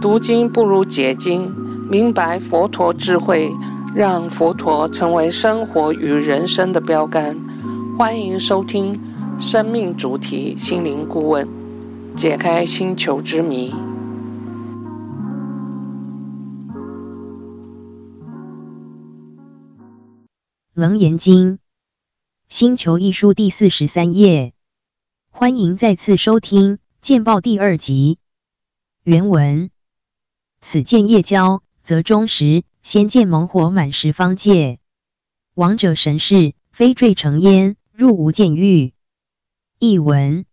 [0.00, 1.54] 读经不如解经，
[1.90, 3.52] 明白佛陀智慧，
[3.94, 7.36] 让佛陀成为生活与人生的标杆。
[7.98, 8.94] 欢迎收听
[9.38, 11.46] 《生命主题心灵顾问》，
[12.16, 13.70] 解开星球之谜。
[20.72, 21.56] 《楞严经》
[22.48, 24.54] 星球一书第四十三页，
[25.28, 28.18] 欢迎再次收听见报第二集
[29.04, 29.68] 原文。
[30.62, 34.78] 此见夜交，则终时先见猛火满十方界，
[35.54, 38.92] 王者神事非坠成烟，入无间狱。
[39.78, 40.44] 译文：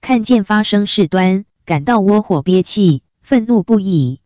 [0.00, 4.20] 看见发生事端，感到窝火憋气，愤怒不已。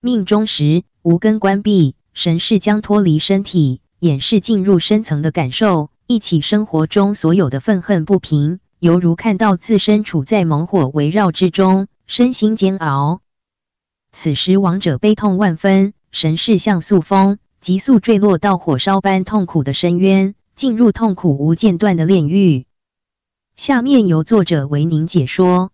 [0.00, 3.82] 命中时无根关闭，神识将脱离身体。
[4.00, 13.20] 演示进入深层的感受，一起生活中所有的愤恨不平，犹如看到自身处在猛火围绕之中，身心煎熬。
[14.10, 22.64] 此时亡者悲痛万分，神识像速风，急速坠落到火烧般痛苦的深渊，进入痛苦无间断的炼狱。
[23.54, 25.70] 下面由作者为您解说。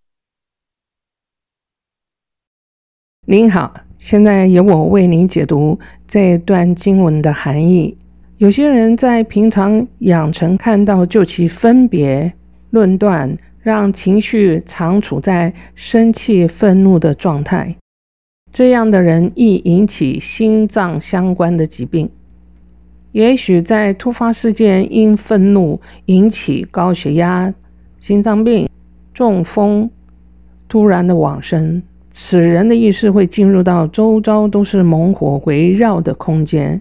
[3.26, 7.96] 您好，现在由我为您解读这段经文的含义。
[8.38, 12.34] 有些人在平常养成看到就其分别
[12.70, 17.76] 论断，让情绪常处在生气、愤怒的状态。
[18.54, 22.08] 这样的人易引起心脏相关的疾病。
[23.10, 27.52] 也许在突发事件因愤怒引起高血压、
[27.98, 28.68] 心脏病、
[29.12, 29.90] 中风、
[30.68, 36.80] 突然的往生，此人的意识会进入到周遭都是猛火围绕的空间。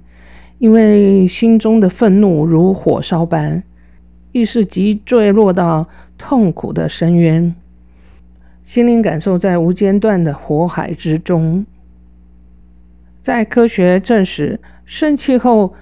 [0.60, 3.64] 因为心中的愤怒如火烧般，
[4.32, 7.56] 意识即坠落到痛苦的深渊，
[8.64, 11.66] 心灵感受在无间断的火海之中。
[13.22, 15.76] 在科学证实，生气后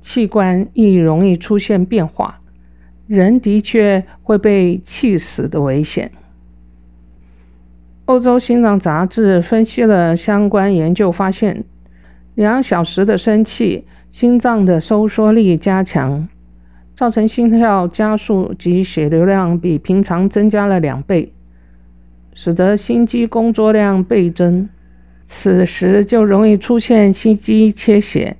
[0.00, 2.40] 器官亦容易出现变化，
[3.06, 6.12] 人的确会被气死的危险。
[8.04, 11.64] 欧洲心脏杂志分析了相关研究，发现
[12.34, 13.84] 两小时的生气。
[14.10, 16.28] 心脏的收缩力加强，
[16.96, 21.30] 造成心跳加速及血流量比平常增加了两倍，
[22.40, 24.68] 使得心肌工作量倍增。
[25.26, 28.36] 此时就容易出现心肌缺血、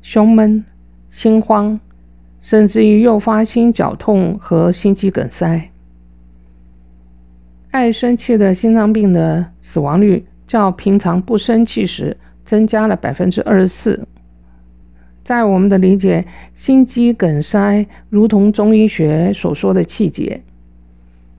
[0.00, 0.64] 胸闷、
[1.10, 1.80] 心慌，
[2.40, 5.70] 甚至于诱发心绞痛和心肌梗塞。
[7.72, 14.06] 爱生气的心脏病的死亡率较平常不生气时增加了百分之二十四。
[15.24, 20.40] 在我们的理解，心肌梗塞如同中医学所说的气结，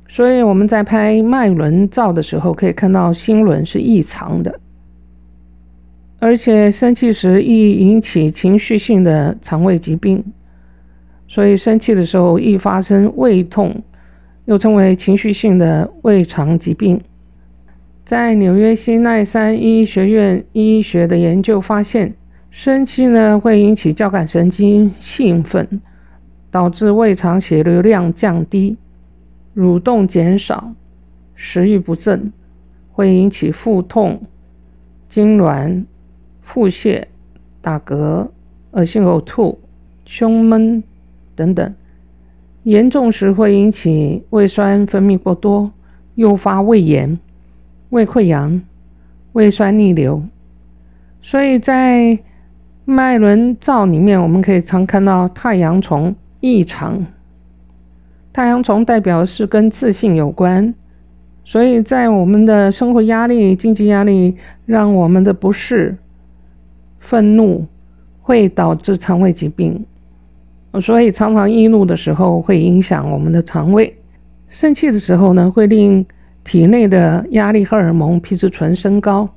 [0.07, 4.59] 所以我们在拍脉轮照的时候，可以看到心轮是异常的，
[6.19, 10.23] 而且生气时易引起情绪性的肠胃疾病，
[11.27, 13.83] 所以生气的时候易发生胃痛，
[14.45, 17.01] 又称为情绪性的胃肠疾病。
[18.05, 22.13] 在纽约新奈山医学院医学的研究发现。
[22.49, 25.79] 生气呢会引起交感神经兴奋，
[26.49, 28.77] 导致胃肠血流量降低，
[29.57, 30.71] 蠕动减少，
[31.33, 32.31] 食欲不振，
[32.91, 34.21] 会引起腹痛、
[35.11, 35.85] 痉挛、
[36.43, 37.05] 腹泻、
[37.59, 38.27] 打嗝、
[38.69, 39.59] 恶心呕吐、
[40.05, 40.83] 胸闷
[41.35, 41.73] 等等。
[42.61, 45.71] 严重时会引起胃酸分泌过多，
[46.13, 47.17] 诱发胃炎、
[47.89, 48.61] 胃溃疡、
[49.31, 50.21] 胃酸逆流。
[51.23, 52.19] 所以在
[52.85, 57.07] 脉轮照里面，我们可以常看到太阳虫异常。
[58.37, 60.75] 太阳虫代表是跟自信有关，
[61.43, 64.37] 所以在我们的生活压力、经济压力，
[64.67, 65.97] 让我们的不适、
[66.99, 67.65] 愤怒
[68.21, 69.83] 会导致肠胃疾病。
[70.83, 73.97] 所以常常易怒的时候会影响我们的肠胃。
[74.49, 76.05] 生气的时候呢，会令
[76.43, 79.27] 体内的压力荷尔蒙皮质醇升高。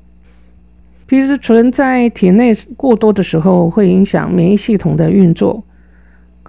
[1.06, 5.64] 皮质醇在体内过多的时候，会影响免疫系统的运作，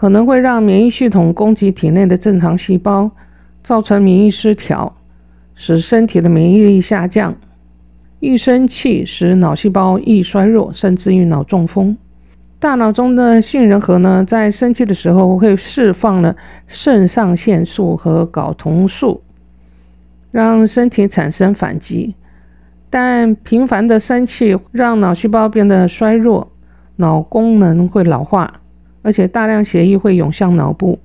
[0.02, 3.12] 可能会让免疫系统攻击体内的正常细胞，
[3.64, 4.96] 造成免疫失调，
[5.54, 7.36] 使身体的免疫力下降。
[8.20, 11.96] 一生气使脑细胞易衰弱，甚至于脑中风。
[12.58, 19.22] 大脑中的杏仁核呢，在生气的时候会释放了肾上腺素和睾酮素，
[20.32, 22.16] 让身体产生反击。
[22.90, 26.52] 但频繁的生气让脑细胞变得衰弱，
[26.96, 28.61] 脑功能会老化，
[29.02, 31.00] 而且大量血液会涌向脑部，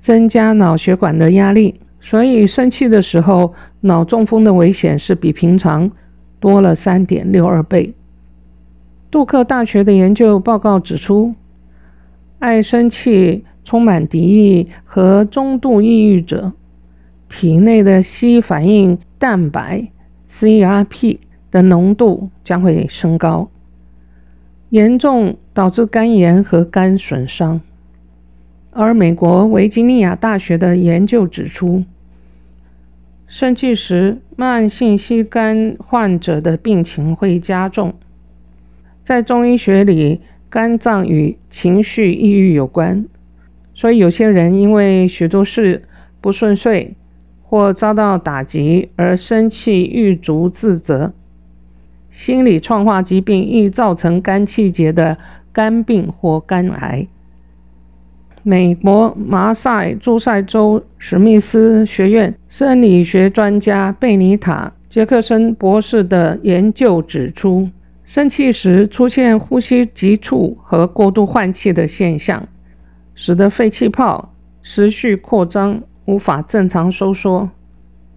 [0.00, 1.80] 增加脑血管的压力。
[2.00, 5.92] 所以生气的时候，脑中风的危险是比平常
[6.40, 7.94] 多了三点六二倍。
[9.10, 11.34] 杜克大学的研究报告指出，
[12.38, 16.52] 爱生气、充满敌意和中度抑郁者，
[17.28, 19.88] 体内的硒反应蛋白
[20.28, 21.18] （CRP）
[21.50, 23.48] 的浓度将会升高，
[24.72, 27.60] 严重导致肝炎和肝损伤。
[28.70, 31.84] 而美国维吉尼亚大学的研究指出，
[33.26, 37.92] 生气时慢性硒肝患者的病情会加重。
[39.02, 43.04] 在中医学里，肝脏与情绪、抑郁有关，
[43.74, 45.82] 所以有些人因为许多事
[46.22, 46.94] 不顺遂
[47.42, 51.12] 或遭到打击而生气、郁卒、自责。
[52.12, 55.18] 心理创化疾病易造成肝气结的
[55.52, 57.08] 肝病或肝癌。
[58.44, 67.68] 美国马赛诸塞州史密斯学院生理学专家贝尼塔·杰克森博士的研究指出。
[68.04, 72.48] 生气时出现呼吸急促和过度换气的现象，
[73.14, 77.48] 使得肺气泡持续扩张，无法正常收缩。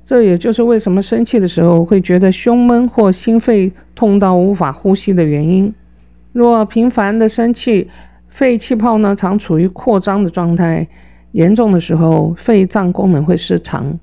[0.05, 5.73] 这也就是为什么生气的时候会觉得胸闷或心肺痛到无法呼吸的原因。
[6.31, 7.89] 若频繁的生气，
[8.29, 10.87] 肺气泡呢常处于扩张的状态，
[11.31, 13.97] 严重的时候肺脏功能会失常，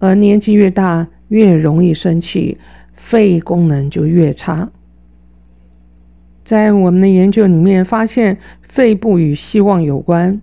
[0.00, 2.58] 而年纪越大越容易生气，
[2.96, 4.70] 肺功能就越差。
[6.42, 10.40] 在我们的研究里面发现，肺部与希望有关，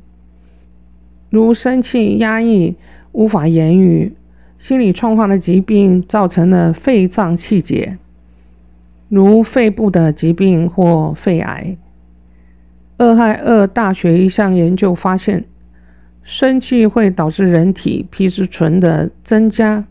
[1.30, 2.76] 如生气、压抑、
[3.12, 4.14] 无法言语、
[4.66, 8.00] 心理创伤的疾病造成了肺脏气结，
[9.10, 11.78] 如肺部的疾病或肺癌。
[12.98, 15.46] 俄亥俄大学一项研究发现，
[16.24, 19.86] 生气会导致人体皮质醇的增加。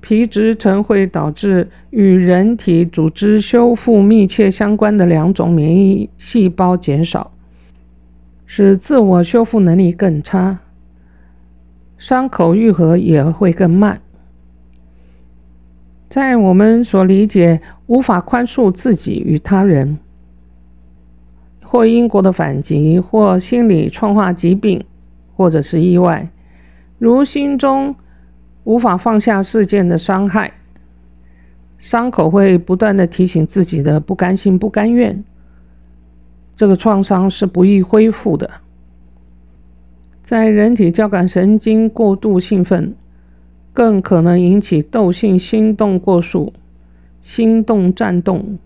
[0.00, 7.32] 皮质醇会导致与人体组织修复密切相关的两种免疫细胞减少，
[8.46, 10.60] 使自我修复能力更差，
[12.02, 14.00] 伤口愈合也会更慢。
[16.08, 19.98] 在我们所理解，无法宽恕自己与他人，
[21.62, 24.84] 或因果的反击，或心理创化疾病，
[25.36, 26.28] 或者是意外，
[26.98, 27.94] 如心中。
[28.64, 30.52] 无法放下事件的伤害，
[31.78, 35.24] 伤口会不断的提醒自己的不甘心、不甘愿。
[36.54, 38.61] 这个创伤是不易恢复的。
[40.22, 42.94] 在人体交感神经过度兴奋，
[43.72, 46.52] 更可能引起窦性心动过速、
[47.20, 48.58] 心动颤动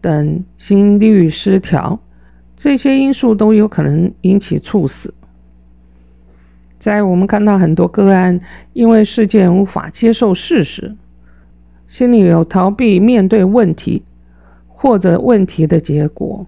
[0.00, 1.98] 等心律失调，
[2.56, 5.12] 这些因素都有可能引起猝死。
[6.78, 8.40] 在我们看到很多个案，
[8.72, 10.94] 因为事件无法接受事实，
[11.88, 14.04] 心里有逃避面对问题
[14.68, 16.46] 或者问题的结果，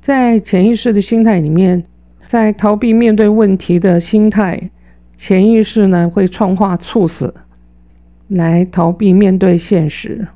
[0.00, 1.84] 在潜意识的心态里面，
[2.28, 4.68] 在逃避面对问题的心态，
[5.16, 7.32] 潜意识呢会创化猝死，
[8.28, 10.28] 来逃避面对现实。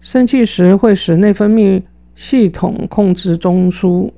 [0.00, 1.82] 生气时会使内分泌
[2.14, 4.12] 系统控制中枢，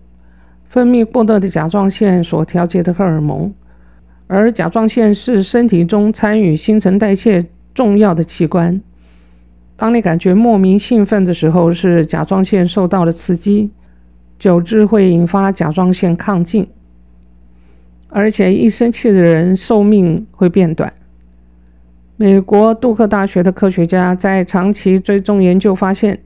[0.69, 3.53] 分泌过多的甲状腺所调节的荷尔蒙。
[4.29, 8.81] 而甲状腺是身体中参与新陈代谢重要的器官。
[9.75, 13.73] 当你感觉莫名兴奋的时候，是甲状腺受到了刺激，
[14.38, 16.69] 久之会引发甲状腺亢进，
[18.08, 20.93] 而且一生气的人寿命会变短。
[22.17, 26.20] 美国杜克大学的科学家在长期追踪研究发现，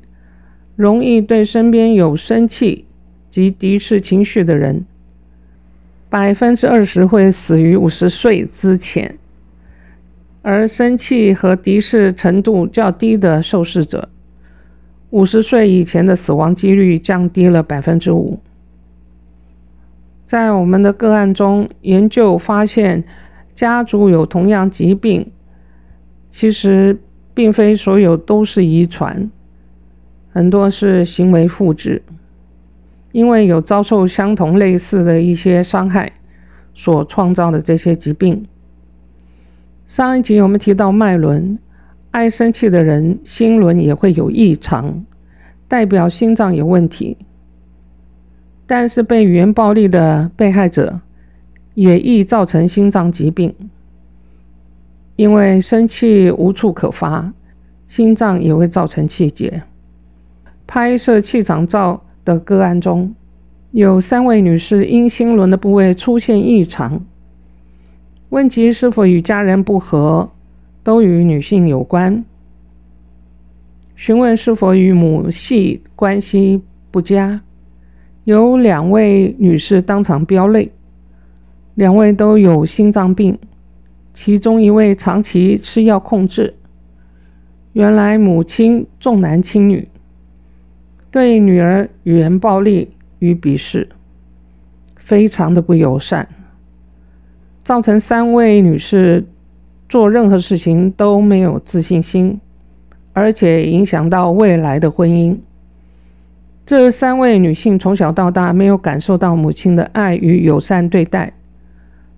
[0.76, 2.84] 容易对身边有生气
[3.30, 4.84] 及敌视情绪的人。
[6.10, 9.16] 百分之二十会死于五十岁之前，
[10.42, 14.08] 而生气和敌视程度较低的受试者，
[15.10, 18.40] 五十岁以前的死亡几率降低了百分之五。
[20.26, 23.04] 在我们的个案中，研究发现，
[23.54, 25.30] 家族有同样疾病，
[26.28, 26.98] 其实
[27.32, 29.30] 并非所有都是遗传，
[30.30, 32.02] 很多是行为复制。
[33.10, 36.12] 因为有遭受相同类似的一些伤害
[36.74, 38.46] 所创造的这些疾病。
[39.86, 41.58] 上一集我们提到脉轮，
[42.18, 45.04] 爱生气的人心轮也会有异常，
[45.68, 47.16] 代表心脏有问题。
[48.66, 51.00] 但是被语言暴力的被害者
[51.74, 53.54] 也易造成心脏疾病，
[55.14, 57.32] 因为生气无处可发，
[57.86, 59.62] 心脏也会造成气结。
[60.66, 62.02] 拍摄气场照。
[62.24, 63.14] 的个案中，
[63.70, 67.00] 有三位女士因心轮的部位出现异常，
[68.28, 70.30] 问及是否与家人不和，
[70.88, 72.24] 都与女性有关。
[73.94, 77.42] 询问是否与母系关系不佳。
[78.24, 80.72] 有两位女士当场飙泪，
[81.74, 83.38] 两位都有心脏病，
[84.14, 86.54] 其中一位长期吃药控制。
[87.74, 89.88] 原来母亲重男轻女，
[91.10, 93.90] 对女儿语言暴力与鄙视，
[94.96, 96.26] 非常的不友善，
[97.62, 99.26] 造成三位女士
[99.88, 102.40] 做任何事情都没有自信心。
[103.14, 105.38] 而且影响到未来的婚姻。
[106.64, 111.32] 这三位女性从小到大没有感受到母亲的爱与友善对待，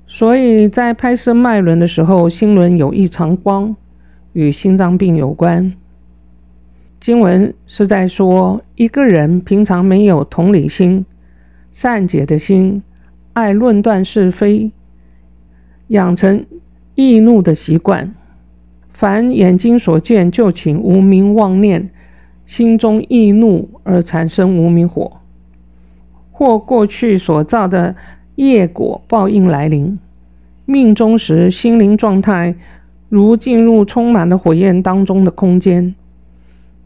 [0.07, 3.75] 所以在拍摄脉轮的时候，心轮有异常光，
[4.35, 5.73] 与心脏病有关。
[7.01, 11.07] 经文是在说，一个人平常没有同理心、
[11.73, 12.83] 善解的心，
[13.33, 14.71] 爱论断是非，
[15.87, 16.45] 养成
[17.01, 18.15] 易怒的习惯。
[18.93, 21.89] 凡眼睛所见，就请无名妄念，
[22.45, 25.13] 心中易怒而产生无名火，
[26.31, 27.95] 或过去所造的
[28.35, 29.99] 业果报应来临，
[30.67, 32.55] 命中时心灵状态
[33.09, 35.95] 如进入充满了火焰当中的空间，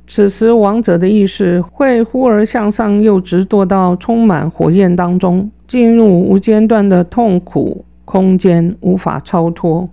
[0.06, 9.88] 此时亡者的意识会忽而向上，又直堕到充满火焰当中，进入无间断的痛苦空间，无法超脱。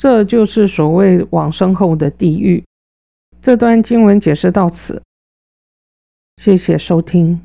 [0.00, 2.64] 这就是所谓往生后的地狱。
[3.42, 5.02] 这段经文解释到此，
[6.38, 7.38] 谢谢收听。